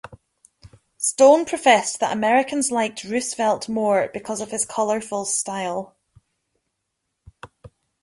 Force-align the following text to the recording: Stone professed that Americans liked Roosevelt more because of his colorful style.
Stone 0.97 1.45
professed 1.45 1.99
that 1.99 2.11
Americans 2.11 2.71
liked 2.71 3.03
Roosevelt 3.03 3.69
more 3.69 4.09
because 4.11 4.41
of 4.41 4.49
his 4.49 4.65
colorful 4.65 5.25
style. 5.25 5.95